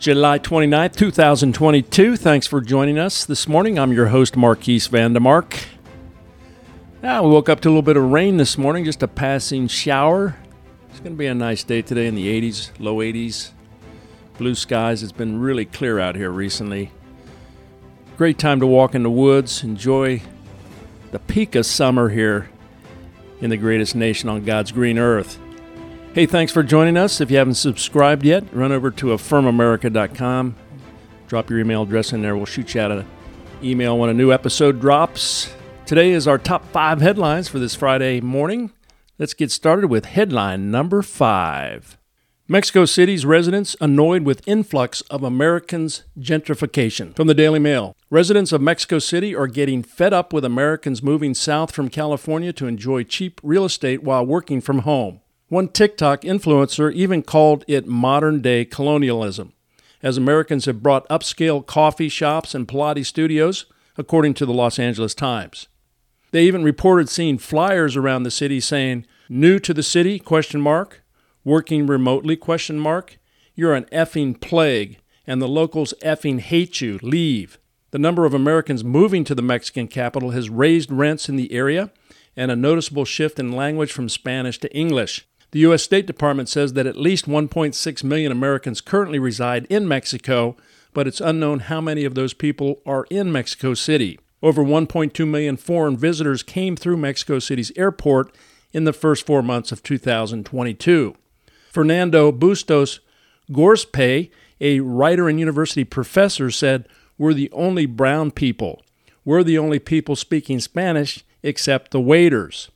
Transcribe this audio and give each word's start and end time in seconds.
July 0.00 0.38
29th, 0.38 0.96
2022. 0.96 2.16
Thanks 2.16 2.46
for 2.46 2.62
joining 2.62 2.98
us 2.98 3.26
this 3.26 3.46
morning. 3.46 3.78
I'm 3.78 3.92
your 3.92 4.06
host, 4.06 4.34
Marquise 4.34 4.88
Vandemark. 4.88 5.66
Now, 7.02 7.22
we 7.22 7.28
woke 7.28 7.50
up 7.50 7.60
to 7.60 7.68
a 7.68 7.70
little 7.70 7.82
bit 7.82 7.98
of 7.98 8.04
rain 8.04 8.38
this 8.38 8.56
morning, 8.56 8.86
just 8.86 9.02
a 9.02 9.08
passing 9.08 9.68
shower. 9.68 10.38
It's 10.88 11.00
going 11.00 11.12
to 11.12 11.18
be 11.18 11.26
a 11.26 11.34
nice 11.34 11.64
day 11.64 11.82
today 11.82 12.06
in 12.06 12.14
the 12.14 12.28
80s, 12.40 12.70
low 12.78 12.96
80s, 12.96 13.50
blue 14.38 14.54
skies. 14.54 15.02
It's 15.02 15.12
been 15.12 15.38
really 15.38 15.66
clear 15.66 15.98
out 15.98 16.16
here 16.16 16.30
recently. 16.30 16.92
Great 18.16 18.38
time 18.38 18.58
to 18.60 18.66
walk 18.66 18.94
in 18.94 19.02
the 19.02 19.10
woods, 19.10 19.62
enjoy 19.62 20.22
the 21.10 21.18
peak 21.18 21.54
of 21.54 21.66
summer 21.66 22.08
here 22.08 22.48
in 23.42 23.50
the 23.50 23.58
greatest 23.58 23.94
nation 23.94 24.30
on 24.30 24.46
God's 24.46 24.72
green 24.72 24.98
earth. 24.98 25.38
Hey, 26.12 26.26
thanks 26.26 26.52
for 26.52 26.64
joining 26.64 26.96
us. 26.96 27.20
If 27.20 27.30
you 27.30 27.36
haven't 27.36 27.54
subscribed 27.54 28.24
yet, 28.24 28.42
run 28.52 28.72
over 28.72 28.90
to 28.90 29.06
affirmamerica.com. 29.06 30.56
Drop 31.28 31.48
your 31.48 31.60
email 31.60 31.84
address 31.84 32.12
in 32.12 32.20
there. 32.20 32.36
We'll 32.36 32.46
shoot 32.46 32.74
you 32.74 32.80
out 32.80 32.90
an 32.90 33.06
email 33.62 33.96
when 33.96 34.10
a 34.10 34.14
new 34.14 34.32
episode 34.32 34.80
drops. 34.80 35.54
Today 35.86 36.10
is 36.10 36.26
our 36.26 36.36
top 36.36 36.66
five 36.72 37.00
headlines 37.00 37.46
for 37.46 37.60
this 37.60 37.76
Friday 37.76 38.20
morning. 38.20 38.72
Let's 39.20 39.34
get 39.34 39.52
started 39.52 39.86
with 39.86 40.06
headline 40.06 40.72
number 40.72 41.02
five. 41.02 41.96
Mexico 42.48 42.86
City's 42.86 43.24
residents 43.24 43.76
annoyed 43.80 44.24
with 44.24 44.42
influx 44.48 45.02
of 45.02 45.22
Americans' 45.22 46.02
gentrification. 46.18 47.14
From 47.14 47.28
the 47.28 47.34
Daily 47.34 47.60
Mail. 47.60 47.94
Residents 48.10 48.50
of 48.50 48.60
Mexico 48.60 48.98
City 48.98 49.32
are 49.32 49.46
getting 49.46 49.84
fed 49.84 50.12
up 50.12 50.32
with 50.32 50.44
Americans 50.44 51.04
moving 51.04 51.34
south 51.34 51.70
from 51.70 51.88
California 51.88 52.52
to 52.54 52.66
enjoy 52.66 53.04
cheap 53.04 53.40
real 53.44 53.64
estate 53.64 54.02
while 54.02 54.26
working 54.26 54.60
from 54.60 54.80
home. 54.80 55.20
One 55.50 55.66
TikTok 55.66 56.22
influencer 56.22 56.92
even 56.92 57.22
called 57.22 57.64
it 57.66 57.84
modern 57.84 58.40
day 58.40 58.64
colonialism, 58.64 59.52
as 60.00 60.16
Americans 60.16 60.66
have 60.66 60.80
brought 60.80 61.08
upscale 61.08 61.66
coffee 61.66 62.08
shops 62.08 62.54
and 62.54 62.68
Pilates 62.68 63.06
studios, 63.06 63.66
according 63.98 64.34
to 64.34 64.46
the 64.46 64.52
Los 64.52 64.78
Angeles 64.78 65.12
Times. 65.12 65.66
They 66.30 66.44
even 66.44 66.62
reported 66.62 67.08
seeing 67.08 67.36
flyers 67.36 67.96
around 67.96 68.22
the 68.22 68.30
city 68.30 68.60
saying, 68.60 69.06
"New 69.28 69.58
to 69.58 69.74
the 69.74 69.82
city?" 69.82 70.20
question 70.20 70.60
mark. 70.60 71.02
Working 71.42 71.84
remotely? 71.84 72.36
question 72.36 72.78
mark. 72.78 73.18
You're 73.56 73.74
an 73.74 73.86
effing 73.86 74.40
plague 74.40 74.98
and 75.26 75.42
the 75.42 75.48
locals 75.48 75.92
effing 76.00 76.38
hate 76.38 76.80
you. 76.80 77.00
Leave. 77.02 77.58
The 77.90 77.98
number 77.98 78.24
of 78.24 78.34
americans 78.34 78.84
moving 78.84 79.24
to 79.24 79.34
the 79.34 79.42
mexican 79.42 79.88
capital 79.88 80.30
has 80.30 80.48
raised 80.48 80.92
rents 80.92 81.28
in 81.28 81.34
the 81.34 81.50
area 81.50 81.90
and 82.36 82.52
a 82.52 82.56
noticeable 82.56 83.04
shift 83.04 83.40
in 83.40 83.50
language 83.50 83.90
from 83.90 84.08
spanish 84.08 84.60
to 84.60 84.72
english 84.72 85.26
the 85.52 85.60
u.s 85.60 85.82
state 85.82 86.06
department 86.06 86.48
says 86.48 86.72
that 86.74 86.86
at 86.86 86.96
least 86.96 87.26
1.6 87.26 88.04
million 88.04 88.32
americans 88.32 88.80
currently 88.80 89.18
reside 89.18 89.66
in 89.66 89.86
mexico 89.86 90.56
but 90.92 91.06
it's 91.06 91.20
unknown 91.20 91.60
how 91.60 91.80
many 91.80 92.04
of 92.04 92.14
those 92.14 92.34
people 92.34 92.80
are 92.86 93.06
in 93.10 93.30
mexico 93.30 93.74
city 93.74 94.18
over 94.42 94.62
1.2 94.62 95.26
million 95.28 95.56
foreign 95.56 95.96
visitors 95.96 96.42
came 96.42 96.76
through 96.76 96.96
mexico 96.96 97.38
city's 97.38 97.72
airport 97.76 98.34
in 98.72 98.84
the 98.84 98.92
first 98.92 99.26
four 99.26 99.42
months 99.42 99.72
of 99.72 99.82
2022 99.82 101.14
Fernando 101.70 102.32
Bustos 102.32 102.98
Gorozpe, 103.50 104.30
a 104.60 104.80
writer 104.80 105.28
and 105.28 105.38
university 105.38 105.84
professor, 105.84 106.50
said, 106.50 106.88
We're 107.16 107.34
the 107.34 107.50
only 107.52 107.86
brown 107.86 108.32
people. 108.32 108.82
We're 109.24 109.44
the 109.44 109.58
only 109.58 109.78
people 109.78 110.16
speaking 110.16 110.60
Spanish 110.60 111.24
except 111.42 111.92
the 111.92 112.00
waiters. 112.00 112.70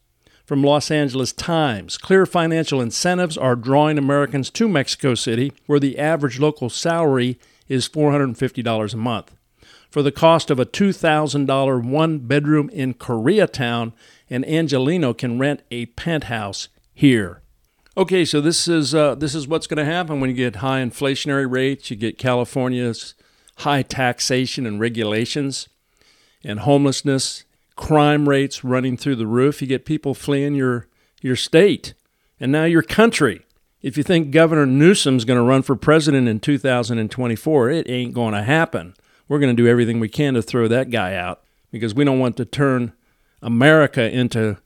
From 0.44 0.62
Los 0.62 0.91
Angeles 0.91 1.32
Times, 1.32 1.97
clear 1.97 2.27
financial 2.27 2.82
incentives 2.82 3.38
are 3.38 3.56
drawing 3.56 3.97
Americans 3.97 4.50
to 4.50 4.69
Mexico 4.69 5.15
City, 5.15 5.55
where 5.65 5.81
the 5.81 5.99
average 5.99 6.38
local 6.38 6.69
salary 6.69 7.38
is 7.66 7.88
$450 7.88 8.93
a 8.93 8.97
month. 8.99 9.34
For 9.91 10.03
the 10.03 10.12
cost 10.12 10.50
of 10.50 10.60
a 10.60 10.66
$2,000 10.66 11.88
one 11.88 12.19
bedroom 12.19 12.69
in 12.71 12.93
Koreatown, 12.93 13.94
an 14.28 14.44
Angeleno 14.44 15.16
can 15.16 15.38
rent 15.38 15.62
a 15.71 15.87
penthouse 15.87 16.69
here. 16.93 17.41
Okay, 17.97 18.26
so 18.26 18.43
this 18.43 18.69
is 18.69 18.94
uh, 18.94 19.15
this 19.15 19.34
is 19.34 19.47
what's 19.49 19.69
going 19.69 19.78
to 19.78 19.91
happen 19.91 20.21
when 20.21 20.28
you 20.28 20.37
get 20.37 20.56
high 20.56 20.82
inflationary 20.82 21.50
rates. 21.50 21.91
You 21.91 21.97
get 21.97 22.19
California's 22.19 23.15
high 23.59 23.82
taxation 23.82 24.66
and 24.66 24.81
regulations, 24.81 25.69
and 26.43 26.61
homelessness, 26.61 27.44
crime 27.77 28.29
rates 28.29 28.65
running 28.65 28.97
through 28.97 29.17
the 29.17 29.27
roof. 29.27 29.61
You 29.61 29.69
get 29.69 29.85
people 29.85 30.15
fleeing 30.15 30.55
your 30.55 30.89
your 31.23 31.37
state 31.37 31.95
and 32.39 32.53
now 32.53 32.65
your 32.65 32.83
country. 32.83 33.47
If 33.83 33.97
you 33.97 34.03
think 34.03 34.31
Governor 34.31 34.67
Newsom's 34.67 35.25
going 35.25 35.39
to 35.39 35.45
run 35.45 35.62
for 35.62 35.77
president 35.77 36.27
in 36.27 36.41
2024, 36.41 37.71
it 37.71 37.89
ain't 37.89 38.15
going 38.15 38.33
to 38.33 38.43
happen. 38.43 38.95
We're 39.29 39.39
going 39.39 39.55
to 39.55 39.62
do 39.62 39.69
everything 39.69 40.01
we 40.01 40.09
can 40.09 40.35
to 40.35 40.43
throw 40.43 40.69
that 40.69 40.91
guy 40.91 41.15
out 41.15 41.43
because 41.71 41.95
we 41.95 42.05
don't 42.05 42.19
want 42.19 42.37
to 42.39 42.45
turn 42.45 42.93
America 43.43 44.11
into 44.11 44.59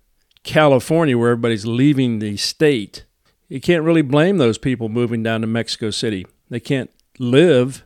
California 0.45 1.19
where 1.19 1.31
everybody's 1.31 1.67
leaving 1.67 2.21
the 2.21 2.37
state 2.37 3.05
you 3.49 3.61
can't 3.61 3.83
really 3.83 4.03
blame 4.03 4.37
those 4.37 4.59
people 4.59 4.89
moving 4.89 5.23
down 5.23 5.41
to 5.41 5.47
Mexico 5.47 5.91
City. 5.91 6.27
They 6.51 6.61
can't 6.61 6.91
live 7.19 7.85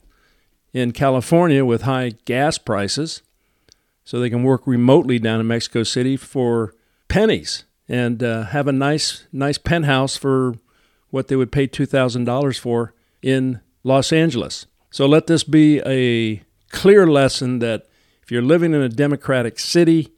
in 0.72 0.92
California 0.92 1.64
with 1.64 1.82
high 1.82 2.14
gas 2.24 2.58
prices, 2.58 3.22
so 4.04 4.18
they 4.18 4.30
can 4.30 4.42
work 4.42 4.66
remotely 4.66 5.18
down 5.18 5.40
in 5.40 5.46
Mexico 5.46 5.82
City 5.82 6.16
for 6.16 6.74
pennies 7.08 7.64
and 7.88 8.22
uh, 8.22 8.44
have 8.44 8.68
a 8.68 8.72
nice, 8.72 9.26
nice 9.32 9.58
penthouse 9.58 10.16
for 10.16 10.54
what 11.10 11.28
they 11.28 11.36
would 11.36 11.52
pay 11.52 11.66
two 11.66 11.86
thousand 11.86 12.24
dollars 12.24 12.58
for 12.58 12.94
in 13.20 13.60
Los 13.84 14.12
Angeles. 14.12 14.66
So 14.90 15.06
let 15.06 15.26
this 15.26 15.44
be 15.44 15.80
a 15.86 16.42
clear 16.70 17.06
lesson 17.06 17.58
that 17.60 17.86
if 18.22 18.30
you're 18.30 18.42
living 18.42 18.74
in 18.74 18.80
a 18.80 18.88
democratic 18.88 19.58
city 19.58 20.12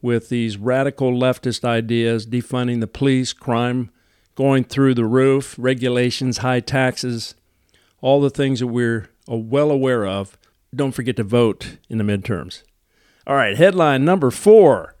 with 0.00 0.28
these 0.28 0.56
radical 0.56 1.12
leftist 1.12 1.64
ideas, 1.64 2.26
defunding 2.26 2.80
the 2.80 2.86
police, 2.86 3.32
crime 3.32 3.90
going 4.34 4.64
through 4.64 4.94
the 4.94 5.04
roof, 5.04 5.54
regulations, 5.58 6.38
high 6.38 6.60
taxes, 6.60 7.34
all 8.00 8.20
the 8.20 8.30
things 8.30 8.60
that 8.60 8.66
we're 8.66 9.10
uh, 9.30 9.36
well 9.36 9.70
aware 9.70 10.06
of. 10.06 10.36
Don't 10.74 10.92
forget 10.92 11.16
to 11.16 11.24
vote 11.24 11.76
in 11.88 11.98
the 11.98 12.04
midterms. 12.04 12.62
All 13.24 13.36
right, 13.36 13.56
headline 13.56 14.04
number 14.04 14.32
four 14.32 14.96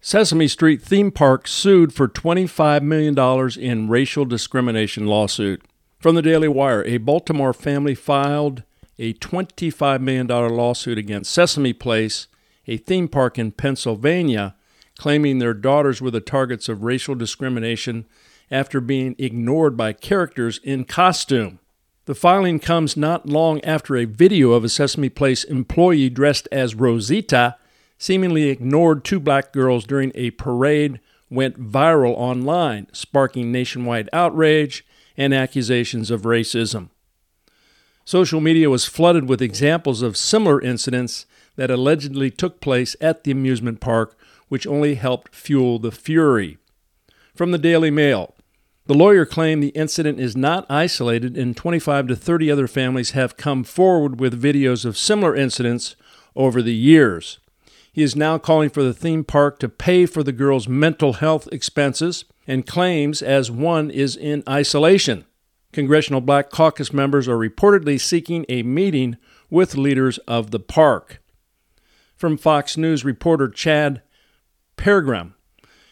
Sesame 0.00 0.46
Street 0.46 0.80
theme 0.80 1.10
park 1.10 1.48
sued 1.48 1.92
for 1.92 2.06
$25 2.06 2.82
million 2.82 3.18
in 3.58 3.88
racial 3.88 4.24
discrimination 4.24 5.06
lawsuit. 5.06 5.64
From 5.98 6.14
the 6.14 6.22
Daily 6.22 6.46
Wire, 6.46 6.84
a 6.84 6.98
Baltimore 6.98 7.52
family 7.52 7.96
filed 7.96 8.62
a 9.00 9.14
$25 9.14 10.00
million 10.00 10.28
lawsuit 10.28 10.96
against 10.96 11.32
Sesame 11.32 11.72
Place, 11.72 12.28
a 12.68 12.76
theme 12.76 13.08
park 13.08 13.36
in 13.36 13.50
Pennsylvania, 13.50 14.54
claiming 14.96 15.40
their 15.40 15.54
daughters 15.54 16.00
were 16.00 16.12
the 16.12 16.20
targets 16.20 16.68
of 16.68 16.84
racial 16.84 17.16
discrimination 17.16 18.06
after 18.48 18.80
being 18.80 19.16
ignored 19.18 19.76
by 19.76 19.92
characters 19.92 20.60
in 20.62 20.84
costume. 20.84 21.58
The 22.06 22.14
filing 22.14 22.60
comes 22.60 22.96
not 22.96 23.28
long 23.28 23.60
after 23.64 23.96
a 23.96 24.04
video 24.04 24.52
of 24.52 24.62
a 24.62 24.68
Sesame 24.68 25.08
Place 25.08 25.42
employee 25.42 26.08
dressed 26.08 26.46
as 26.52 26.76
Rosita 26.76 27.56
seemingly 27.98 28.44
ignored 28.44 29.04
two 29.04 29.18
black 29.18 29.52
girls 29.52 29.84
during 29.84 30.12
a 30.14 30.30
parade 30.30 31.00
went 31.28 31.58
viral 31.60 32.14
online, 32.14 32.86
sparking 32.92 33.50
nationwide 33.50 34.08
outrage 34.12 34.86
and 35.16 35.34
accusations 35.34 36.12
of 36.12 36.22
racism. 36.22 36.90
Social 38.04 38.40
media 38.40 38.70
was 38.70 38.84
flooded 38.84 39.28
with 39.28 39.42
examples 39.42 40.00
of 40.00 40.16
similar 40.16 40.62
incidents 40.62 41.26
that 41.56 41.72
allegedly 41.72 42.30
took 42.30 42.60
place 42.60 42.94
at 43.00 43.24
the 43.24 43.32
amusement 43.32 43.80
park, 43.80 44.16
which 44.46 44.64
only 44.64 44.94
helped 44.94 45.34
fuel 45.34 45.80
the 45.80 45.90
fury. 45.90 46.58
From 47.34 47.50
the 47.50 47.58
Daily 47.58 47.90
Mail, 47.90 48.35
the 48.86 48.94
lawyer 48.94 49.26
claimed 49.26 49.62
the 49.62 49.68
incident 49.68 50.20
is 50.20 50.36
not 50.36 50.66
isolated, 50.70 51.36
and 51.36 51.56
25 51.56 52.08
to 52.08 52.16
30 52.16 52.50
other 52.50 52.68
families 52.68 53.10
have 53.10 53.36
come 53.36 53.64
forward 53.64 54.20
with 54.20 54.40
videos 54.40 54.84
of 54.84 54.96
similar 54.96 55.34
incidents 55.34 55.96
over 56.36 56.62
the 56.62 56.74
years. 56.74 57.38
He 57.92 58.02
is 58.02 58.14
now 58.14 58.38
calling 58.38 58.70
for 58.70 58.82
the 58.82 58.94
theme 58.94 59.24
park 59.24 59.58
to 59.60 59.68
pay 59.68 60.06
for 60.06 60.22
the 60.22 60.32
girls' 60.32 60.68
mental 60.68 61.14
health 61.14 61.48
expenses 61.50 62.24
and 62.46 62.66
claims 62.66 63.22
as 63.22 63.50
one 63.50 63.90
is 63.90 64.16
in 64.16 64.42
isolation. 64.48 65.24
Congressional 65.72 66.20
Black 66.20 66.50
Caucus 66.50 66.92
members 66.92 67.26
are 67.26 67.36
reportedly 67.36 68.00
seeking 68.00 68.46
a 68.48 68.62
meeting 68.62 69.16
with 69.50 69.76
leaders 69.76 70.18
of 70.28 70.50
the 70.50 70.60
park. 70.60 71.22
From 72.14 72.36
Fox 72.36 72.76
News 72.76 73.04
reporter 73.04 73.48
Chad 73.48 74.02
Pergram, 74.76 75.32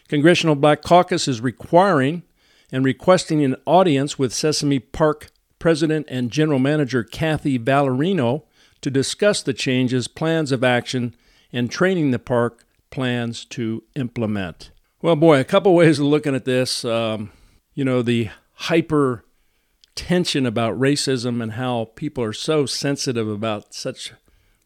Congressional 0.07 0.55
Black 0.55 0.81
Caucus 0.81 1.27
is 1.27 1.41
requiring 1.41 2.23
and 2.71 2.83
requesting 2.83 3.43
an 3.43 3.55
audience 3.65 4.17
with 4.17 4.33
Sesame 4.33 4.79
Park 4.79 5.31
President 5.59 6.05
and 6.09 6.31
General 6.31 6.59
Manager 6.59 7.03
Cathy 7.03 7.57
Valeriano 7.57 8.43
to 8.81 8.91
discuss 8.91 9.41
the 9.41 9.53
changes, 9.53 10.07
plans 10.07 10.51
of 10.51 10.63
action, 10.63 11.15
and 11.51 11.71
training 11.71 12.11
the 12.11 12.19
park 12.19 12.65
plans 12.91 13.45
to 13.45 13.83
implement. 13.95 14.71
Well, 15.01 15.15
boy, 15.15 15.39
a 15.39 15.43
couple 15.43 15.73
ways 15.75 15.99
of 15.99 16.05
looking 16.05 16.35
at 16.35 16.45
this. 16.45 16.85
Um, 16.85 17.31
you 17.73 17.83
know, 17.83 18.01
the 18.01 18.29
hyper 18.53 19.25
tension 19.95 20.45
about 20.45 20.79
racism 20.79 21.41
and 21.41 21.53
how 21.53 21.91
people 21.95 22.23
are 22.23 22.33
so 22.33 22.65
sensitive 22.65 23.27
about 23.27 23.73
such 23.73 24.13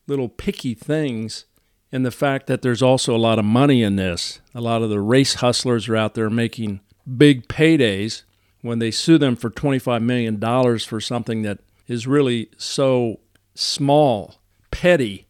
little 0.07 0.29
picky 0.29 0.73
things, 0.73 1.45
and 1.91 2.05
the 2.05 2.11
fact 2.11 2.47
that 2.47 2.61
there's 2.61 2.81
also 2.81 3.15
a 3.15 3.17
lot 3.17 3.39
of 3.39 3.45
money 3.45 3.83
in 3.83 3.95
this. 3.95 4.41
A 4.53 4.61
lot 4.61 4.81
of 4.81 4.89
the 4.89 4.99
race 4.99 5.35
hustlers 5.35 5.87
are 5.87 5.95
out 5.95 6.15
there 6.15 6.29
making 6.29 6.81
big 7.17 7.47
paydays 7.47 8.23
when 8.61 8.79
they 8.79 8.91
sue 8.91 9.17
them 9.17 9.35
for 9.35 9.49
$25 9.49 10.01
million 10.01 10.39
for 10.79 11.01
something 11.01 11.41
that 11.43 11.59
is 11.87 12.07
really 12.07 12.49
so 12.57 13.19
small, 13.55 14.35
petty. 14.71 15.27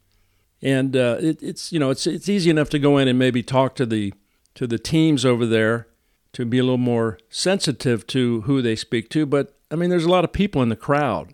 And 0.62 0.96
uh, 0.96 1.18
it, 1.20 1.42
it's 1.42 1.72
you 1.72 1.80
know 1.80 1.90
it's 1.90 2.06
it's 2.06 2.28
easy 2.28 2.50
enough 2.50 2.70
to 2.72 2.80
go 2.80 2.98
in 2.98 3.08
and 3.08 3.18
maybe 3.18 3.42
talk 3.42 3.76
to 3.76 3.86
the 3.86 4.14
to 4.56 4.68
the 4.68 4.78
teams 4.78 5.26
over 5.26 5.46
there 5.46 5.88
to 6.34 6.46
be 6.46 6.60
a 6.60 6.64
little 6.64 6.78
more 6.78 7.18
sensitive 7.30 8.06
to 8.08 8.42
who 8.42 8.62
they 8.62 8.76
speak 8.76 9.10
to. 9.12 9.26
But 9.26 9.58
I 9.72 9.76
mean, 9.76 9.90
there's 9.90 10.04
a 10.04 10.10
lot 10.10 10.26
of 10.26 10.34
people 10.34 10.62
in 10.62 10.68
the 10.68 10.76
crowd, 10.76 11.34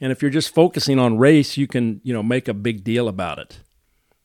and 0.00 0.12
if 0.12 0.22
you're 0.22 0.30
just 0.30 0.54
focusing 0.54 1.00
on 1.00 1.18
race, 1.18 1.56
you 1.56 1.66
can 1.66 2.00
you 2.04 2.12
know 2.12 2.22
make 2.22 2.46
a 2.46 2.54
big 2.54 2.84
deal 2.84 3.08
about 3.08 3.40
it. 3.40 3.58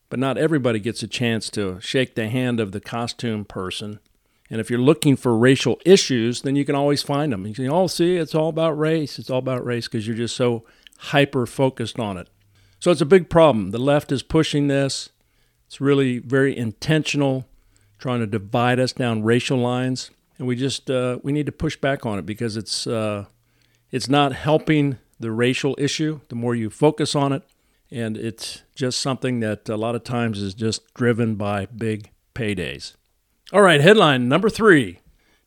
But 0.10 0.20
not 0.20 0.38
everybody 0.38 0.80
gets 0.80 1.02
a 1.02 1.08
chance 1.08 1.50
to 1.52 1.80
shake 1.82 2.14
the 2.14 2.30
hand 2.30 2.60
of 2.60 2.74
the 2.74 2.80
costume 2.80 3.44
person 3.44 4.00
and 4.50 4.62
if 4.62 4.70
you're 4.70 4.80
looking 4.80 5.16
for 5.16 5.38
racial 5.38 5.80
issues, 5.86 6.42
then 6.42 6.56
you 6.56 6.64
can 6.64 6.76
always 6.76 7.04
find 7.04 7.34
them. 7.34 7.46
You 7.46 7.54
can, 7.54 7.70
oh, 7.70 7.88
see, 7.88 8.16
it's 8.16 8.34
all 8.34 8.50
about 8.50 8.78
race. 8.78 9.20
It's 9.20 9.30
all 9.30 9.40
about 9.40 9.66
race 9.66 9.88
because 9.88 10.08
you're 10.08 10.16
just 10.16 10.36
so 10.36 10.64
hyper 11.00 11.46
focused 11.46 12.00
on 12.00 12.18
it. 12.18 12.30
So 12.80 12.92
it's 12.92 13.02
a 13.02 13.06
big 13.06 13.30
problem. 13.30 13.72
The 13.72 13.78
left 13.78 14.12
is 14.12 14.24
pushing 14.24 14.68
this. 14.68 15.10
It's 15.66 15.82
really 15.82 16.20
very 16.20 16.58
intentional, 16.58 17.46
trying 17.98 18.20
to 18.22 18.28
divide 18.28 18.80
us 18.80 18.94
down 18.94 19.24
racial 19.24 19.58
lines, 19.58 20.12
and 20.38 20.48
we 20.48 20.56
just 20.56 20.90
uh, 20.90 21.20
we 21.24 21.34
need 21.34 21.46
to 21.48 21.52
push 21.52 21.76
back 21.76 22.06
on 22.06 22.18
it 22.18 22.26
because 22.26 22.56
it's 22.56 22.88
uh, 22.88 23.26
it's 23.92 24.08
not 24.08 24.34
helping 24.34 24.98
the 25.20 25.32
racial 25.32 25.76
issue. 25.78 26.22
The 26.30 26.36
more 26.36 26.56
you 26.56 26.70
focus 26.70 27.16
on 27.16 27.34
it, 27.34 27.44
and 27.92 28.16
it's 28.16 28.64
just 28.76 29.02
something 29.02 29.42
that 29.42 29.68
a 29.68 29.76
lot 29.76 29.96
of 29.96 30.06
times 30.06 30.42
is 30.42 30.54
just 30.54 30.94
driven 30.94 31.36
by 31.36 31.66
big 31.66 32.12
paydays. 32.34 32.94
All 33.54 33.62
right, 33.62 33.80
headline 33.80 34.28
number 34.28 34.50
three 34.50 35.00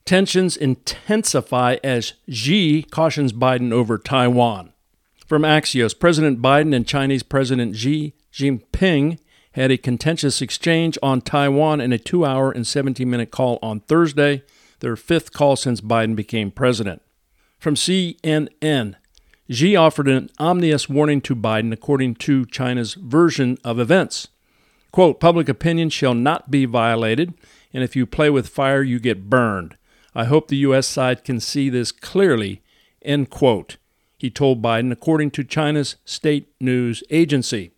Tensions 0.07 0.57
intensify 0.57 1.77
as 1.85 2.15
Xi 2.31 2.85
cautions 2.85 3.35
Biden 3.35 3.73
over 3.73 3.99
Taiwan. 3.99 4.73
From 5.27 5.43
Axios, 5.43 5.99
President 5.99 6.41
Biden 6.41 6.75
and 6.75 6.87
Chinese 6.87 7.23
President 7.23 7.77
Xi 7.77 8.15
Jinping 8.33 9.19
had 9.53 9.71
a 9.71 9.77
contentious 9.77 10.41
exchange 10.41 10.97
on 11.03 11.21
Taiwan 11.21 11.83
in 11.83 11.93
a 11.93 11.99
two 11.99 12.25
hour 12.25 12.51
and 12.51 12.67
17 12.67 13.09
minute 13.09 13.31
call 13.31 13.59
on 13.61 13.81
Thursday, 13.81 14.45
their 14.79 14.97
fifth 14.97 15.35
call 15.35 15.55
since 15.55 15.83
Biden 15.83 16.17
became 16.17 16.51
president. 16.51 17.03
From 17.59 17.75
CNN, 17.75 18.95
Xi 19.51 19.77
offered 19.77 20.09
an 20.09 20.31
ominous 20.39 20.89
warning 20.89 21.21
to 21.21 21.37
Biden 21.37 21.71
according 21.71 22.15
to 22.15 22.47
China's 22.47 22.95
version 22.95 23.59
of 23.63 23.79
events. 23.79 24.29
Quote, 24.91 25.21
public 25.21 25.51
opinion 25.51 25.91
shall 25.91 26.15
not 26.15 26.51
be 26.51 26.65
violated 26.65 27.35
and 27.73 27.85
if 27.85 27.95
you 27.95 28.07
play 28.07 28.31
with 28.31 28.49
fire, 28.49 28.83
you 28.83 28.99
get 28.99 29.31
burned. 29.31 29.77
I 30.15 30.25
hope 30.25 30.49
the 30.49 30.57
U.S. 30.59 30.87
side 30.87 31.25
can 31.25 31.41
see 31.41 31.69
this 31.69 31.93
clearly. 31.93 32.63
End 33.03 33.31
quote. 33.31 33.77
He 34.19 34.31
told 34.31 34.61
Biden, 34.61 34.93
according 34.93 35.31
to 35.33 35.45
China's 35.45 35.97
state 36.05 36.53
news 36.61 37.03
agency. 37.11 37.71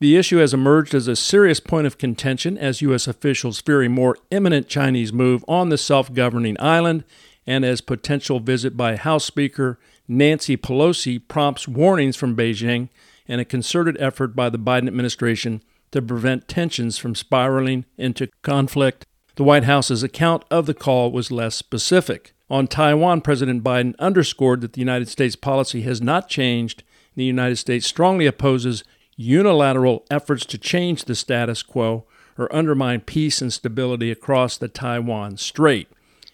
The 0.00 0.16
issue 0.16 0.38
has 0.38 0.54
emerged 0.54 0.94
as 0.94 1.08
a 1.08 1.16
serious 1.16 1.60
point 1.60 1.86
of 1.86 1.98
contention 1.98 2.58
as 2.58 2.82
U.S. 2.82 3.06
officials 3.06 3.60
fear 3.60 3.82
a 3.82 3.88
more 3.88 4.16
imminent 4.30 4.68
Chinese 4.68 5.12
move 5.12 5.44
on 5.48 5.68
the 5.68 5.78
self 5.78 6.12
governing 6.12 6.56
island 6.60 7.04
and 7.46 7.64
as 7.64 7.80
potential 7.80 8.40
visit 8.40 8.76
by 8.76 8.96
House 8.96 9.24
Speaker 9.24 9.78
Nancy 10.08 10.56
Pelosi 10.56 11.20
prompts 11.26 11.68
warnings 11.68 12.16
from 12.16 12.36
Beijing 12.36 12.88
and 13.26 13.40
a 13.40 13.44
concerted 13.44 13.96
effort 14.00 14.36
by 14.36 14.50
the 14.50 14.58
Biden 14.58 14.86
administration 14.86 15.62
to 15.92 16.02
prevent 16.02 16.48
tensions 16.48 16.98
from 16.98 17.14
spiraling 17.14 17.84
into 17.96 18.28
conflict 18.42 19.06
the 19.36 19.44
White 19.44 19.64
House's 19.64 20.02
account 20.02 20.44
of 20.50 20.66
the 20.66 20.74
call 20.74 21.10
was 21.10 21.32
less 21.32 21.54
specific. 21.54 22.32
On 22.50 22.66
Taiwan, 22.66 23.20
President 23.20 23.64
Biden 23.64 23.96
underscored 23.98 24.60
that 24.60 24.74
the 24.74 24.80
United 24.80 25.08
States 25.08 25.34
policy 25.34 25.82
has 25.82 26.00
not 26.00 26.28
changed. 26.28 26.84
The 27.16 27.24
United 27.24 27.56
States 27.56 27.86
strongly 27.86 28.26
opposes 28.26 28.84
unilateral 29.16 30.04
efforts 30.10 30.44
to 30.46 30.58
change 30.58 31.04
the 31.04 31.14
status 31.14 31.62
quo 31.62 32.04
or 32.36 32.54
undermine 32.54 33.00
peace 33.00 33.40
and 33.40 33.52
stability 33.52 34.10
across 34.10 34.56
the 34.56 34.68
Taiwan 34.68 35.36
Strait, 35.36 35.88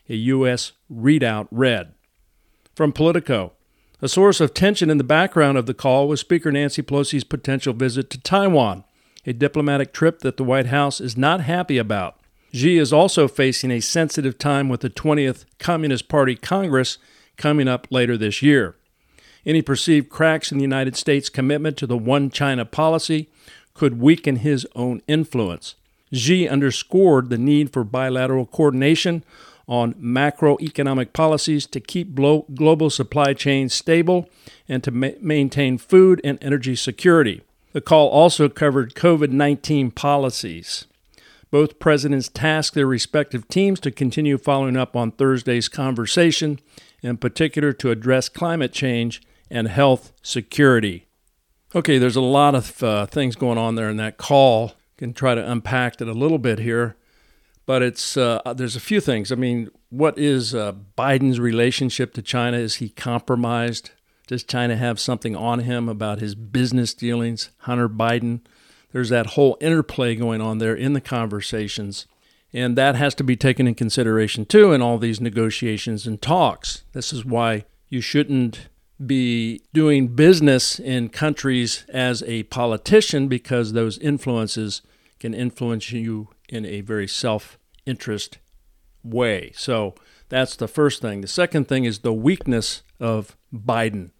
a 0.08 0.14
U.S. 0.14 0.72
readout 0.92 1.46
read. 1.50 1.92
From 2.74 2.92
Politico, 2.92 3.52
a 4.02 4.08
source 4.08 4.40
of 4.40 4.54
tension 4.54 4.88
in 4.88 4.98
the 4.98 5.04
background 5.04 5.58
of 5.58 5.66
the 5.66 5.74
call 5.74 6.08
was 6.08 6.20
Speaker 6.20 6.50
Nancy 6.50 6.82
Pelosi's 6.82 7.24
potential 7.24 7.74
visit 7.74 8.08
to 8.10 8.20
Taiwan, 8.20 8.84
a 9.26 9.34
diplomatic 9.34 9.92
trip 9.92 10.20
that 10.20 10.38
the 10.38 10.44
White 10.44 10.66
House 10.66 11.00
is 11.00 11.16
not 11.16 11.42
happy 11.42 11.76
about. 11.76 12.19
Xi 12.52 12.78
is 12.78 12.92
also 12.92 13.28
facing 13.28 13.70
a 13.70 13.80
sensitive 13.80 14.36
time 14.36 14.68
with 14.68 14.80
the 14.80 14.90
20th 14.90 15.44
Communist 15.58 16.08
Party 16.08 16.34
Congress 16.34 16.98
coming 17.36 17.68
up 17.68 17.86
later 17.90 18.16
this 18.16 18.42
year. 18.42 18.74
Any 19.46 19.62
perceived 19.62 20.10
cracks 20.10 20.50
in 20.50 20.58
the 20.58 20.62
United 20.62 20.96
States' 20.96 21.28
commitment 21.28 21.76
to 21.78 21.86
the 21.86 21.96
One 21.96 22.30
China 22.30 22.64
policy 22.64 23.28
could 23.72 24.00
weaken 24.00 24.36
his 24.36 24.66
own 24.74 25.00
influence. 25.06 25.76
Xi 26.12 26.48
underscored 26.48 27.30
the 27.30 27.38
need 27.38 27.72
for 27.72 27.84
bilateral 27.84 28.46
coordination 28.46 29.24
on 29.68 29.94
macroeconomic 29.94 31.12
policies 31.12 31.64
to 31.66 31.78
keep 31.78 32.16
global 32.16 32.90
supply 32.90 33.32
chains 33.32 33.72
stable 33.72 34.28
and 34.68 34.82
to 34.82 34.90
ma- 34.90 35.10
maintain 35.20 35.78
food 35.78 36.20
and 36.24 36.36
energy 36.42 36.74
security. 36.74 37.42
The 37.72 37.80
call 37.80 38.08
also 38.08 38.48
covered 38.48 38.94
COVID 38.94 39.30
19 39.30 39.92
policies. 39.92 40.86
Both 41.50 41.78
presidents 41.78 42.28
tasked 42.28 42.74
their 42.74 42.86
respective 42.86 43.48
teams 43.48 43.80
to 43.80 43.90
continue 43.90 44.38
following 44.38 44.76
up 44.76 44.94
on 44.94 45.10
Thursday's 45.10 45.68
conversation, 45.68 46.60
in 47.02 47.16
particular 47.16 47.72
to 47.74 47.90
address 47.90 48.28
climate 48.28 48.72
change 48.72 49.20
and 49.50 49.66
health 49.66 50.12
security. 50.22 51.06
Okay, 51.74 51.98
there's 51.98 52.16
a 52.16 52.20
lot 52.20 52.54
of 52.54 52.82
uh, 52.82 53.06
things 53.06 53.36
going 53.36 53.58
on 53.58 53.74
there 53.74 53.88
in 53.88 53.96
that 53.96 54.16
call. 54.16 54.72
Can 54.96 55.14
try 55.14 55.34
to 55.34 55.50
unpack 55.50 56.00
it 56.00 56.08
a 56.08 56.12
little 56.12 56.38
bit 56.38 56.58
here, 56.58 56.96
but 57.64 57.80
it's 57.80 58.16
uh, 58.18 58.42
there's 58.54 58.76
a 58.76 58.80
few 58.80 59.00
things. 59.00 59.32
I 59.32 59.34
mean, 59.34 59.70
what 59.88 60.18
is 60.18 60.54
uh, 60.54 60.74
Biden's 60.96 61.40
relationship 61.40 62.12
to 62.14 62.22
China? 62.22 62.58
Is 62.58 62.76
he 62.76 62.90
compromised? 62.90 63.92
Does 64.26 64.44
China 64.44 64.76
have 64.76 65.00
something 65.00 65.34
on 65.34 65.60
him 65.60 65.88
about 65.88 66.20
his 66.20 66.34
business 66.34 66.92
dealings? 66.92 67.50
Hunter 67.60 67.88
Biden 67.88 68.40
there's 68.92 69.08
that 69.10 69.28
whole 69.28 69.56
interplay 69.60 70.14
going 70.14 70.40
on 70.40 70.58
there 70.58 70.74
in 70.74 70.92
the 70.92 71.00
conversations. 71.00 72.06
And 72.52 72.76
that 72.76 72.96
has 72.96 73.14
to 73.16 73.24
be 73.24 73.36
taken 73.36 73.68
in 73.68 73.74
consideration 73.74 74.44
too 74.44 74.72
in 74.72 74.82
all 74.82 74.98
these 74.98 75.20
negotiations 75.20 76.06
and 76.06 76.20
talks. 76.20 76.84
This 76.92 77.12
is 77.12 77.24
why 77.24 77.64
you 77.88 78.00
shouldn't 78.00 78.68
be 79.04 79.62
doing 79.72 80.08
business 80.08 80.78
in 80.78 81.08
countries 81.08 81.84
as 81.88 82.22
a 82.24 82.42
politician 82.44 83.28
because 83.28 83.72
those 83.72 83.98
influences 83.98 84.82
can 85.18 85.32
influence 85.32 85.92
you 85.92 86.28
in 86.48 86.66
a 86.66 86.80
very 86.80 87.06
self 87.06 87.58
interest 87.86 88.38
way. 89.02 89.52
So 89.54 89.94
that's 90.28 90.56
the 90.56 90.68
first 90.68 91.00
thing. 91.00 91.20
The 91.20 91.28
second 91.28 91.68
thing 91.68 91.84
is 91.84 92.00
the 92.00 92.12
weakness 92.12 92.82
of 92.98 93.36
Biden. 93.54 94.10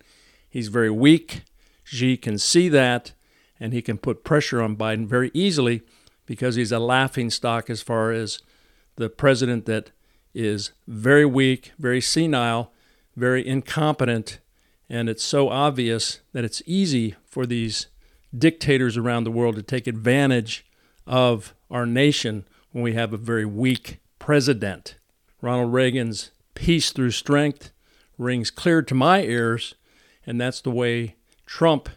He's 0.49 0.69
very 0.69 0.91
weak. 0.91 1.43
Xi 1.85 2.17
can 2.17 2.39
see 2.39 2.69
that 2.69 3.13
and 3.61 3.73
he 3.73 3.83
can 3.83 3.99
put 3.99 4.25
pressure 4.25 4.63
on 4.63 4.77
Biden 4.77 5.07
very 5.07 5.31
easily 5.35 5.83
because 6.27 6.57
he's 6.57 6.73
a 6.73 6.79
laughing 6.79 7.31
stock 7.31 7.69
as 7.69 7.83
far 7.83 8.11
as 8.11 8.41
the 8.97 9.11
president 9.11 9.67
that 9.67 9.91
is 10.35 10.73
very 10.89 11.27
weak, 11.27 11.73
very 11.79 12.01
senile, 12.01 12.73
very 13.17 13.47
incompetent, 13.47 14.39
and 14.89 15.09
it's 15.09 15.25
so 15.25 15.49
obvious 15.49 16.21
that 16.33 16.45
it's 16.45 16.63
easy 16.67 17.15
for 17.27 17.47
these 17.47 17.87
dictators 18.37 18.97
around 18.97 19.25
the 19.25 19.31
world 19.31 19.57
to 19.57 19.63
take 19.63 19.87
advantage 19.87 20.65
of 21.07 21.55
our 21.71 21.87
nation 21.87 22.45
when 22.73 22.83
we 22.83 22.95
have 22.95 23.13
a 23.13 23.19
very 23.19 23.45
weak 23.45 23.99
president. 24.19 24.97
Ronald 25.41 25.73
Reagan's 25.73 26.31
peace 26.55 26.91
through 26.91 27.11
strength, 27.13 27.73
rings 28.19 28.51
clear 28.51 28.83
to 28.83 28.95
my 28.95 29.23
ears, 29.23 29.75
and 30.27 30.41
that's 30.41 30.61
the 30.61 30.71
way 30.71 31.17
Trump 31.47 31.89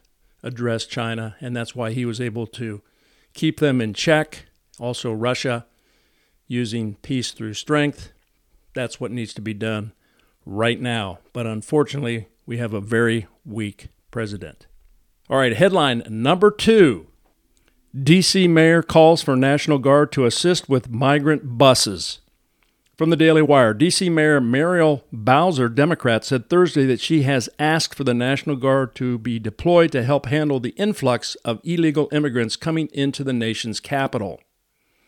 addressed 0.44 0.90
China, 0.90 1.36
and 1.40 1.56
that's 1.56 1.76
why 1.76 1.92
he 1.92 2.06
was 2.06 2.22
able 2.22 2.46
to 2.48 2.82
keep 3.34 3.60
them 3.60 3.82
in 3.82 3.94
check. 3.94 4.46
Also, 4.80 5.12
Russia 5.12 5.66
using 6.48 6.96
peace 6.96 7.32
through 7.32 7.54
strength. 7.54 8.12
That's 8.74 9.00
what 9.00 9.12
needs 9.12 9.34
to 9.36 9.42
be 9.42 9.54
done 9.54 9.94
right 10.46 10.80
now. 10.80 11.20
But 11.32 11.48
unfortunately, 11.48 12.28
we 12.46 12.58
have 12.58 12.74
a 12.74 12.82
very 12.82 13.28
weak 13.46 13.88
president. 14.12 14.68
All 15.30 15.38
right, 15.38 15.56
headline 15.56 16.04
number 16.10 16.52
two 16.52 17.08
DC 17.96 18.50
mayor 18.50 18.82
calls 18.82 19.22
for 19.22 19.36
National 19.36 19.78
Guard 19.78 20.12
to 20.14 20.26
assist 20.26 20.68
with 20.68 20.90
migrant 20.90 21.58
buses. 21.58 22.20
From 22.96 23.10
the 23.10 23.16
Daily 23.16 23.42
Wire, 23.42 23.74
D.C. 23.74 24.08
Mayor 24.10 24.40
Muriel 24.40 25.04
Bowser, 25.12 25.68
Democrat, 25.68 26.24
said 26.24 26.48
Thursday 26.48 26.86
that 26.86 27.00
she 27.00 27.24
has 27.24 27.50
asked 27.58 27.96
for 27.96 28.04
the 28.04 28.14
National 28.14 28.56
Guard 28.56 28.94
to 28.96 29.18
be 29.18 29.40
deployed 29.40 29.92
to 29.94 30.04
help 30.04 30.28
handle 30.28 30.60
the 30.60 30.76
influx 30.78 31.34
of 31.44 31.60
illegal 31.64 32.08
immigrants 32.12 32.56
coming 32.56 32.90
into 32.94 33.24
the 33.24 33.34
nation's 33.34 33.80
capital. 33.80 34.40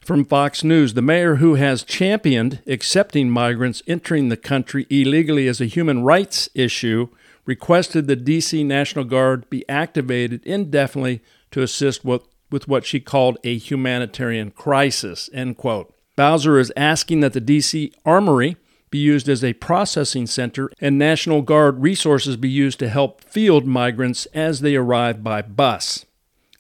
From 0.04 0.26
Fox 0.26 0.64
News, 0.64 0.96
the 0.96 1.04
mayor 1.04 1.36
who 1.36 1.56
has 1.56 1.84
championed 1.84 2.60
accepting 2.66 3.30
migrants 3.30 3.84
entering 3.86 4.30
the 4.30 4.38
country 4.38 4.88
illegally 4.90 5.48
as 5.48 5.62
a 5.62 5.66
human 5.66 6.04
rights 6.04 6.50
issue 6.56 7.10
requested 7.46 8.08
the 8.08 8.16
D.C. 8.16 8.64
National 8.64 9.06
Guard 9.06 9.48
be 9.52 9.64
activated 9.70 10.44
indefinitely 10.44 11.22
to 11.52 11.62
assist 11.62 12.04
with, 12.04 12.24
with 12.50 12.68
what 12.68 12.84
she 12.84 13.00
called 13.00 13.38
a 13.44 13.56
humanitarian 13.56 14.50
crisis. 14.50 15.30
End 15.32 15.56
quote. 15.56 15.95
Bowser 16.16 16.60
is 16.60 16.72
asking 16.78 17.20
that 17.20 17.34
the 17.34 17.42
D.C. 17.42 17.92
Armory 18.06 18.58
be 18.90 18.98
used 19.00 19.28
as 19.28 19.44
a 19.44 19.54
processing 19.54 20.28
center 20.28 20.70
and 20.80 20.98
National 20.98 21.42
Guard 21.42 21.82
resources 21.82 22.38
be 22.38 22.50
used 22.50 22.80
to 22.80 22.90
help 22.90 23.22
field 23.24 23.66
migrants 23.66 24.26
as 24.28 24.62
they 24.62 24.76
arrive 24.76 25.24
by 25.24 25.42
bus. 25.42 26.06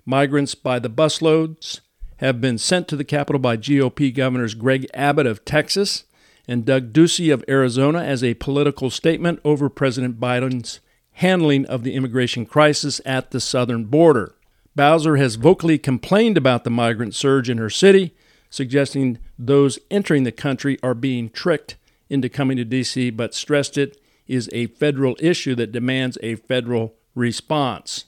Migrants 0.06 0.56
by 0.56 0.80
the 0.80 0.90
busloads 0.90 1.80
have 2.18 2.42
been 2.42 2.58
sent 2.58 2.88
to 2.88 2.96
the 2.96 3.04
Capitol 3.04 3.40
by 3.40 3.56
GOP 3.56 4.14
Governors 4.14 4.54
Greg 4.54 4.88
Abbott 4.94 5.26
of 5.26 5.46
Texas 5.46 6.04
and 6.48 6.66
Doug 6.66 6.92
Ducey 6.92 7.34
of 7.34 7.44
Arizona 7.48 8.04
as 8.04 8.24
a 8.24 8.34
political 8.36 8.90
statement 8.90 9.40
over 9.44 9.70
President 9.70 10.20
Biden's 10.20 10.80
handling 11.14 11.66
of 11.68 11.84
the 11.84 11.94
immigration 11.94 12.46
crisis 12.46 13.00
at 13.06 13.32
the 13.32 13.40
southern 13.40 13.86
border. 13.86 14.36
Bowser 14.76 15.16
has 15.16 15.36
vocally 15.36 15.78
complained 15.78 16.38
about 16.38 16.66
the 16.66 16.70
migrant 16.70 17.16
surge 17.16 17.50
in 17.50 17.58
her 17.58 17.70
city 17.70 18.14
suggesting 18.56 19.20
those 19.38 19.78
entering 19.92 20.24
the 20.24 20.32
country 20.32 20.80
are 20.82 20.94
being 20.94 21.30
tricked 21.30 21.76
into 22.10 22.30
coming 22.30 22.56
to 22.56 22.64
D.C., 22.64 23.10
but 23.10 23.34
stressed 23.34 23.78
it 23.78 24.00
is 24.28 24.50
a 24.54 24.68
federal 24.68 25.18
issue 25.20 25.56
that 25.56 25.74
demands 25.74 26.18
a 26.24 26.36
federal 26.36 26.96
response. 27.16 28.06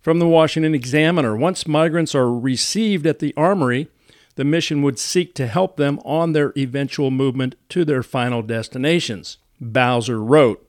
From 0.00 0.20
the 0.20 0.28
Washington 0.28 0.74
Examiner, 0.74 1.36
once 1.36 1.66
migrants 1.66 2.14
are 2.14 2.32
received 2.32 3.06
at 3.06 3.18
the 3.18 3.34
Armory, 3.36 3.88
the 4.36 4.44
mission 4.44 4.82
would 4.82 5.00
seek 5.00 5.34
to 5.34 5.48
help 5.48 5.76
them 5.76 5.98
on 6.04 6.32
their 6.32 6.52
eventual 6.56 7.10
movement 7.10 7.56
to 7.70 7.84
their 7.84 8.04
final 8.04 8.40
destinations. 8.40 9.38
Bowser 9.60 10.22
wrote, 10.22 10.64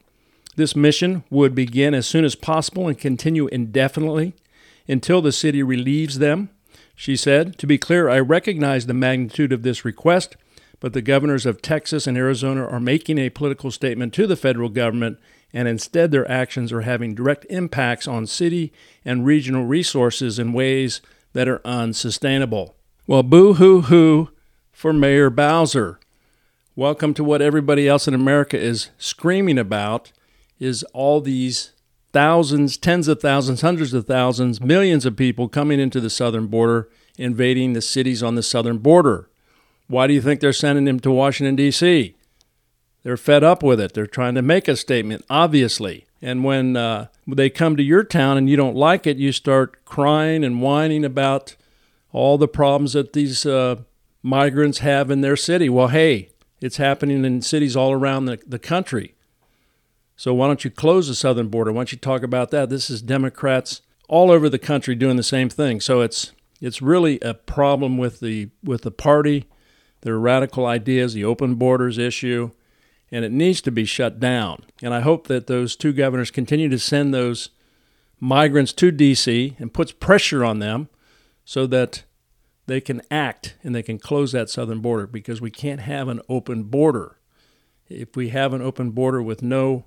This 0.56 0.76
mission 0.76 1.24
would 1.30 1.54
begin 1.54 1.94
as 1.94 2.08
soon 2.08 2.26
as 2.26 2.34
possible 2.34 2.88
and 2.88 2.98
continue 2.98 3.46
indefinitely 3.48 4.34
until 4.88 5.22
the 5.22 5.32
city 5.32 5.62
relieves 5.62 6.18
them 6.18 6.50
she 7.00 7.16
said, 7.16 7.58
To 7.58 7.66
be 7.66 7.78
clear, 7.78 8.10
I 8.10 8.20
recognize 8.20 8.86
the 8.86 8.94
magnitude 8.94 9.54
of 9.54 9.64
this 9.64 9.86
request, 9.86 10.36
but 10.82 10.92
the 10.92 11.02
governors 11.02 11.46
of 11.46 11.62
Texas 11.62 12.06
and 12.08 12.18
Arizona 12.18 12.68
are 12.68 12.82
making 12.82 13.18
a 13.18 13.30
political 13.30 13.72
statement 13.72 14.14
to 14.16 14.28
the 14.28 14.36
federal 14.36 14.68
government, 14.68 15.18
and 15.54 15.70
instead 15.70 16.12
their 16.12 16.30
actions 16.30 16.74
are 16.74 16.82
having 16.82 17.16
direct 17.16 17.46
impacts 17.50 18.06
on 18.06 18.28
city 18.28 18.74
and 19.06 19.26
regional 19.26 19.64
resources 19.64 20.38
in 20.38 20.52
ways 20.52 21.00
that 21.32 21.48
are 21.48 21.62
unsustainable. 21.64 22.76
Well, 23.08 23.24
boo 23.24 23.54
hoo 23.54 23.84
hoo 23.84 24.32
for 24.74 24.92
Mayor 24.92 25.30
Bowser. 25.30 26.02
Welcome 26.76 27.14
to 27.14 27.24
what 27.24 27.42
everybody 27.42 27.88
else 27.88 28.10
in 28.10 28.14
America 28.14 28.60
is 28.60 28.90
screaming 28.98 29.58
about 29.58 30.12
is 30.60 30.84
all 30.92 31.22
these 31.22 31.72
thousands, 32.12 32.78
tens 32.78 33.08
of 33.08 33.22
thousands, 33.22 33.62
hundreds 33.62 33.94
of 33.94 34.06
thousands, 34.06 34.62
millions 34.62 35.06
of 35.06 35.16
people 35.16 35.48
coming 35.48 35.80
into 35.80 36.00
the 36.00 36.10
southern 36.10 36.48
border, 36.48 36.90
invading 37.18 37.74
the 37.74 37.82
cities 37.82 38.24
on 38.24 38.36
the 38.36 38.44
southern 38.44 38.78
border. 38.78 39.30
Why 39.88 40.08
do 40.08 40.14
you 40.14 40.22
think 40.22 40.40
they're 40.40 40.54
sending 40.54 40.86
them 40.86 41.00
to 41.02 41.12
Washington, 41.12 41.56
D.C.? 41.56 42.16
They're 43.04 43.18
fed 43.18 43.44
up 43.44 43.64
with 43.64 43.80
it. 43.80 43.94
They're 43.94 44.08
trying 44.08 44.36
to 44.36 44.42
make 44.42 44.68
a 44.68 44.76
statement, 44.76 45.26
obviously. 45.30 46.06
And 46.22 46.44
when 46.44 46.76
uh, 46.76 47.08
they 47.26 47.50
come 47.50 47.78
to 47.78 47.84
your 47.84 48.04
town 48.04 48.38
and 48.38 48.50
you 48.50 48.58
don't 48.58 48.76
like 48.76 49.08
it, 49.08 49.18
you 49.18 49.32
start 49.32 49.86
crying 49.86 50.44
and 50.44 50.62
whining 50.62 51.06
about 51.06 51.56
all 52.12 52.38
the 52.38 52.48
problems 52.48 52.94
that 52.94 53.14
these 53.14 53.46
uh, 53.46 53.78
migrants 54.22 54.80
have 54.80 55.10
in 55.10 55.22
their 55.22 55.38
city. 55.38 55.70
Well, 55.70 55.88
hey, 55.88 56.30
it's 56.62 56.78
happening 56.78 57.24
in 57.24 57.42
cities 57.42 57.76
all 57.76 57.94
around 57.94 58.26
the, 58.26 58.40
the 58.46 58.60
country. 58.60 59.16
So 60.20 60.34
why 60.34 60.48
don't 60.48 60.66
you 60.66 60.70
close 60.70 61.08
the 61.08 61.16
southern 61.16 61.48
border? 61.48 61.72
Why 61.72 61.80
don't 61.80 61.94
you 61.94 61.98
talk 61.98 62.24
about 62.24 62.52
that? 62.52 62.70
This 62.70 62.90
is 62.90 63.02
Democrats 63.02 63.82
all 64.10 64.32
over 64.32 64.50
the 64.50 64.60
country 64.60 64.94
doing 64.94 65.16
the 65.16 65.24
same 65.24 65.48
thing. 65.48 65.80
So 65.80 66.02
it's 66.02 66.34
it's 66.60 66.82
really 66.82 67.22
a 67.22 67.34
problem 67.34 67.98
with 67.98 68.20
the 68.20 68.50
with 68.62 68.82
the 68.82 68.92
party, 68.92 69.46
their 70.02 70.20
radical 70.20 70.66
ideas, 70.66 71.14
the 71.14 71.24
open 71.24 71.56
borders 71.56 71.98
issue, 71.98 72.52
and 73.10 73.24
it 73.24 73.32
needs 73.32 73.62
to 73.62 73.72
be 73.72 73.86
shut 73.86 74.20
down. 74.20 74.66
And 74.84 74.94
I 74.94 75.00
hope 75.00 75.28
that 75.28 75.48
those 75.48 75.78
two 75.78 75.94
governors 75.94 76.32
continue 76.32 76.68
to 76.68 76.80
send 76.80 77.14
those 77.14 77.52
migrants 78.20 78.74
to 78.74 78.92
DC 78.92 79.58
and 79.58 79.74
puts 79.74 79.94
pressure 79.94 80.44
on 80.44 80.60
them 80.60 80.90
so 81.46 81.66
that 81.68 82.04
they 82.66 82.82
can 82.82 83.02
act 83.10 83.56
and 83.64 83.74
they 83.74 83.84
can 83.84 83.98
close 83.98 84.34
that 84.34 84.50
southern 84.50 84.82
border 84.82 85.08
because 85.08 85.40
we 85.40 85.50
can't 85.50 85.80
have 85.80 86.10
an 86.10 86.20
open 86.28 86.64
border. 86.64 87.16
If 87.88 88.18
we 88.18 88.30
have 88.30 88.52
an 88.52 88.62
open 88.62 88.92
border 88.92 89.24
with 89.24 89.42
no 89.42 89.86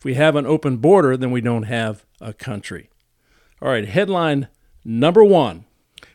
if 0.00 0.04
we 0.06 0.14
have 0.14 0.34
an 0.34 0.46
open 0.46 0.78
border, 0.78 1.14
then 1.14 1.30
we 1.30 1.42
don't 1.42 1.64
have 1.64 2.06
a 2.22 2.32
country. 2.32 2.88
All 3.60 3.68
right, 3.68 3.86
headline 3.86 4.48
number 4.82 5.22
one 5.22 5.66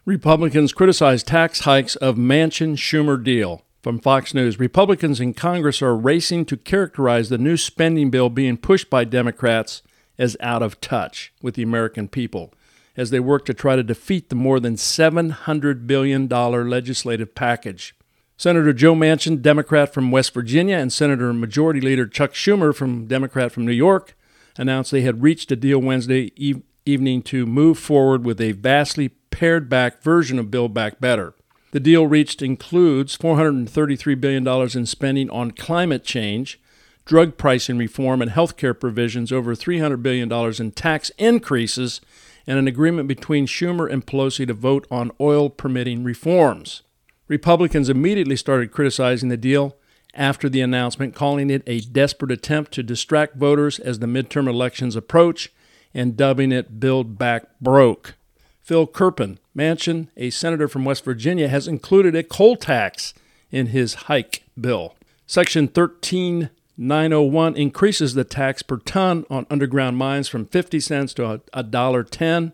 Republicans 0.05 0.73
criticize 0.73 1.21
tax 1.21 1.59
hikes 1.61 1.95
of 1.95 2.15
Manchin 2.15 2.77
Schumer 2.77 3.23
deal. 3.23 3.61
From 3.83 3.99
Fox 3.99 4.33
News, 4.33 4.57
Republicans 4.57 5.21
in 5.21 5.35
Congress 5.35 5.83
are 5.83 5.95
racing 5.95 6.45
to 6.45 6.57
characterize 6.57 7.29
the 7.29 7.37
new 7.37 7.57
spending 7.57 8.09
bill 8.09 8.31
being 8.31 8.57
pushed 8.57 8.89
by 8.89 9.03
Democrats 9.03 9.83
as 10.17 10.35
out 10.39 10.63
of 10.63 10.81
touch 10.81 11.31
with 11.43 11.53
the 11.53 11.61
American 11.61 12.07
people 12.07 12.51
as 12.97 13.11
they 13.11 13.19
work 13.19 13.45
to 13.45 13.53
try 13.53 13.75
to 13.75 13.83
defeat 13.83 14.29
the 14.29 14.35
more 14.35 14.59
than 14.59 14.77
$700 14.77 15.85
billion 15.85 16.27
legislative 16.27 17.35
package. 17.35 17.93
Senator 18.37 18.73
Joe 18.73 18.93
Manchin, 18.93 19.41
Democrat 19.41 19.93
from 19.93 20.11
West 20.11 20.33
Virginia, 20.33 20.75
and 20.75 20.91
Senator 20.91 21.31
Majority 21.31 21.79
Leader 21.79 22.05
Chuck 22.05 22.33
Schumer, 22.33 22.75
from 22.75 23.05
Democrat 23.05 23.51
from 23.51 23.65
New 23.65 23.71
York, 23.71 24.15
announced 24.57 24.91
they 24.91 25.01
had 25.01 25.23
reached 25.23 25.51
a 25.51 25.55
deal 25.55 25.79
Wednesday 25.79 26.33
e- 26.35 26.61
evening 26.85 27.21
to 27.23 27.45
move 27.45 27.79
forward 27.79 28.25
with 28.25 28.41
a 28.41 28.51
vastly 28.51 29.09
pared 29.31 29.69
back 29.69 30.03
version 30.03 30.37
of 30.37 30.51
Build 30.51 30.73
Back 30.73 30.99
Better. 30.99 31.33
The 31.71 31.79
deal 31.79 32.07
reached 32.07 32.41
includes 32.41 33.17
$433 33.17 34.19
billion 34.19 34.47
in 34.77 34.85
spending 34.85 35.29
on 35.29 35.51
climate 35.51 36.03
change, 36.03 36.59
drug 37.05 37.37
pricing 37.37 37.77
reform, 37.77 38.21
and 38.21 38.31
health 38.31 38.57
care 38.57 38.73
provisions, 38.73 39.31
over 39.31 39.55
$300 39.55 40.01
billion 40.03 40.31
in 40.31 40.71
tax 40.71 41.09
increases, 41.17 42.01
and 42.45 42.59
an 42.59 42.67
agreement 42.67 43.07
between 43.07 43.47
Schumer 43.47 43.91
and 43.91 44.05
Pelosi 44.05 44.45
to 44.47 44.53
vote 44.53 44.87
on 44.91 45.11
oil 45.19 45.49
permitting 45.49 46.03
reforms. 46.03 46.81
Republicans 47.27 47.89
immediately 47.89 48.35
started 48.35 48.71
criticizing 48.71 49.29
the 49.29 49.37
deal 49.37 49.75
after 50.13 50.47
the 50.47 50.61
announcement, 50.61 51.15
calling 51.15 51.49
it 51.49 51.63
a 51.67 51.81
desperate 51.81 52.31
attempt 52.31 52.71
to 52.71 52.83
distract 52.83 53.35
voters 53.35 53.79
as 53.79 53.99
the 53.99 54.07
midterm 54.07 54.47
elections 54.47 54.95
approach 54.95 55.51
and 55.93 56.17
dubbing 56.17 56.51
it 56.51 56.79
Build 56.79 57.17
Back 57.17 57.45
Broke. 57.59 58.15
Phil 58.61 58.87
Kerpen, 58.87 59.37
Manchin, 59.55 60.07
a 60.17 60.29
senator 60.29 60.67
from 60.67 60.85
West 60.85 61.05
Virginia, 61.05 61.47
has 61.47 61.67
included 61.67 62.15
a 62.15 62.23
coal 62.23 62.55
tax 62.55 63.13
in 63.51 63.67
his 63.67 63.93
hike 63.93 64.43
bill. 64.59 64.95
Section 65.27 65.67
13901 65.67 67.55
increases 67.55 68.13
the 68.13 68.23
tax 68.23 68.61
per 68.61 68.77
ton 68.77 69.25
on 69.29 69.45
underground 69.49 69.97
mines 69.97 70.27
from 70.27 70.45
50 70.45 70.79
cents 70.79 71.13
to 71.13 71.41
$1.10 71.53 72.53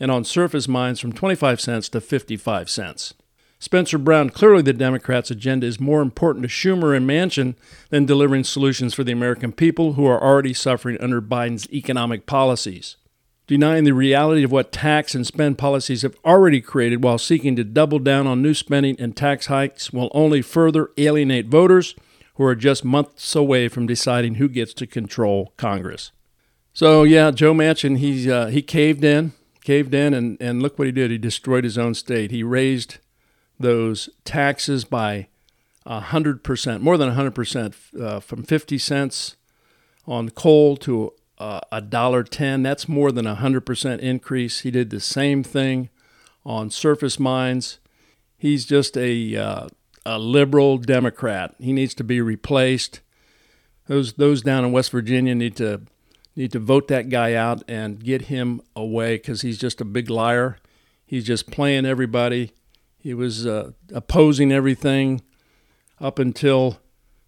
and 0.00 0.10
on 0.10 0.24
surface 0.24 0.68
mines 0.68 1.00
from 1.00 1.12
25 1.12 1.60
cents 1.60 1.88
to 1.88 2.00
55 2.00 2.68
cents. 2.68 3.14
Spencer 3.62 3.96
Brown, 3.96 4.28
clearly 4.30 4.60
the 4.60 4.72
Democrats' 4.72 5.30
agenda 5.30 5.68
is 5.68 5.78
more 5.78 6.02
important 6.02 6.42
to 6.42 6.48
Schumer 6.48 6.96
and 6.96 7.08
Manchin 7.08 7.54
than 7.90 8.04
delivering 8.04 8.42
solutions 8.42 8.92
for 8.92 9.04
the 9.04 9.12
American 9.12 9.52
people 9.52 9.92
who 9.92 10.04
are 10.04 10.20
already 10.20 10.52
suffering 10.52 11.00
under 11.00 11.22
Biden's 11.22 11.72
economic 11.72 12.26
policies. 12.26 12.96
Denying 13.46 13.84
the 13.84 13.94
reality 13.94 14.42
of 14.42 14.50
what 14.50 14.72
tax 14.72 15.14
and 15.14 15.24
spend 15.24 15.58
policies 15.58 16.02
have 16.02 16.16
already 16.24 16.60
created 16.60 17.04
while 17.04 17.18
seeking 17.18 17.54
to 17.54 17.62
double 17.62 18.00
down 18.00 18.26
on 18.26 18.42
new 18.42 18.52
spending 18.52 18.96
and 18.98 19.16
tax 19.16 19.46
hikes 19.46 19.92
will 19.92 20.10
only 20.12 20.42
further 20.42 20.90
alienate 20.98 21.46
voters 21.46 21.94
who 22.34 22.42
are 22.42 22.56
just 22.56 22.84
months 22.84 23.36
away 23.36 23.68
from 23.68 23.86
deciding 23.86 24.34
who 24.34 24.48
gets 24.48 24.74
to 24.74 24.88
control 24.88 25.52
Congress. 25.56 26.10
So 26.72 27.04
yeah, 27.04 27.30
Joe 27.30 27.54
Manchin, 27.54 27.98
he 27.98 28.28
uh, 28.28 28.48
he 28.48 28.60
caved 28.60 29.04
in, 29.04 29.34
caved 29.62 29.94
in, 29.94 30.14
and 30.14 30.36
and 30.40 30.60
look 30.60 30.80
what 30.80 30.86
he 30.86 30.92
did. 30.92 31.12
He 31.12 31.18
destroyed 31.18 31.62
his 31.62 31.78
own 31.78 31.94
state. 31.94 32.32
He 32.32 32.42
raised 32.42 32.98
those 33.62 34.08
taxes 34.24 34.84
by 34.84 35.28
hundred 35.86 36.44
percent, 36.44 36.82
more 36.82 36.96
than 36.96 37.10
hundred 37.10 37.34
percent, 37.34 37.74
uh, 38.00 38.20
from 38.20 38.42
fifty 38.42 38.78
cents 38.78 39.36
on 40.06 40.30
coal 40.30 40.76
to 40.78 41.12
uh, 41.38 41.60
a 41.70 41.80
dollar 41.80 42.22
ten. 42.22 42.62
That's 42.62 42.88
more 42.88 43.10
than 43.10 43.26
a 43.26 43.34
hundred 43.34 43.62
percent 43.66 44.00
increase. 44.00 44.60
He 44.60 44.70
did 44.70 44.90
the 44.90 45.00
same 45.00 45.42
thing 45.42 45.88
on 46.44 46.70
surface 46.70 47.18
mines. 47.18 47.78
He's 48.36 48.64
just 48.66 48.96
a 48.96 49.36
uh, 49.36 49.68
a 50.04 50.18
liberal 50.18 50.78
Democrat. 50.78 51.54
He 51.58 51.72
needs 51.72 51.94
to 51.94 52.04
be 52.04 52.20
replaced. 52.20 53.00
Those 53.86 54.14
those 54.14 54.42
down 54.42 54.64
in 54.64 54.72
West 54.72 54.90
Virginia 54.90 55.34
need 55.34 55.56
to 55.56 55.82
need 56.36 56.52
to 56.52 56.58
vote 56.58 56.88
that 56.88 57.08
guy 57.08 57.34
out 57.34 57.62
and 57.68 58.02
get 58.02 58.22
him 58.22 58.60
away 58.74 59.16
because 59.16 59.42
he's 59.42 59.58
just 59.58 59.80
a 59.80 59.84
big 59.84 60.08
liar. 60.08 60.58
He's 61.04 61.24
just 61.24 61.50
playing 61.50 61.84
everybody. 61.84 62.52
He 63.02 63.14
was 63.14 63.46
uh, 63.46 63.72
opposing 63.92 64.52
everything 64.52 65.22
up 66.00 66.20
until 66.20 66.78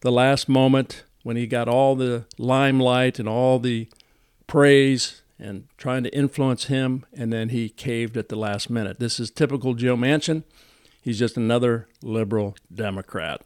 the 0.03 0.13
last 0.13 0.49
moment 0.49 1.03
when 1.25 1.37
he 1.37 1.49
got 1.49 1.69
all 1.69 1.97
the 1.97 2.27
limelight 2.39 3.19
and 3.19 3.29
all 3.29 3.59
the 3.59 3.89
praise 4.47 5.23
and 5.37 5.67
trying 5.77 6.05
to 6.05 6.17
influence 6.17 6.67
him, 6.67 7.05
and 7.13 7.33
then 7.33 7.49
he 7.49 7.69
caved 7.69 8.17
at 8.17 8.29
the 8.29 8.37
last 8.37 8.71
minute. 8.71 9.01
This 9.01 9.19
is 9.19 9.31
typical 9.31 9.75
Joe 9.75 9.97
Manchin. 9.97 10.45
He's 11.03 11.19
just 11.19 11.37
another 11.37 11.89
liberal 12.03 12.55
Democrat. 12.73 13.43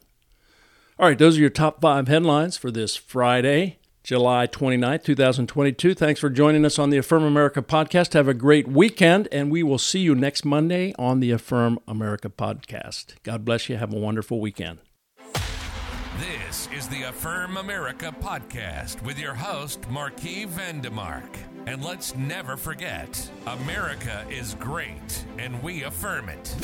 All 0.99 1.07
right, 1.07 1.17
those 1.17 1.37
are 1.37 1.41
your 1.41 1.49
top 1.49 1.81
five 1.81 2.07
headlines 2.07 2.57
for 2.57 2.69
this 2.69 2.95
Friday, 2.95 3.78
July 4.03 4.47
29th, 4.47 5.03
2022. 5.03 5.93
Thanks 5.93 6.19
for 6.19 6.29
joining 6.29 6.65
us 6.65 6.79
on 6.79 6.89
the 6.89 6.97
Affirm 6.97 7.23
America 7.23 7.61
podcast. 7.61 8.13
Have 8.13 8.27
a 8.27 8.33
great 8.33 8.67
weekend, 8.67 9.27
and 9.31 9.51
we 9.51 9.61
will 9.61 9.77
see 9.77 9.99
you 9.99 10.15
next 10.15 10.45
Monday 10.45 10.93
on 10.97 11.19
the 11.19 11.31
Affirm 11.31 11.79
America 11.87 12.29
podcast. 12.29 13.15
God 13.23 13.43
bless 13.45 13.69
you. 13.69 13.77
Have 13.77 13.93
a 13.93 13.97
wonderful 13.97 14.39
weekend. 14.39 14.79
This 16.19 16.67
is 16.75 16.87
the 16.89 17.03
Affirm 17.03 17.57
America 17.57 18.13
podcast 18.19 19.01
with 19.03 19.19
your 19.19 19.33
host, 19.33 19.89
Marquis 19.89 20.45
Vandemark. 20.47 21.29
And 21.67 21.83
let's 21.83 22.15
never 22.15 22.57
forget 22.57 23.29
America 23.45 24.25
is 24.29 24.55
great, 24.55 25.25
and 25.37 25.61
we 25.61 25.83
affirm 25.83 26.29
it. 26.29 26.55